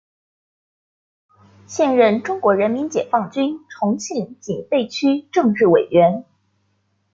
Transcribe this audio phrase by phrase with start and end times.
[1.67, 6.25] 现任中国人民解放军重庆警备区政治委员。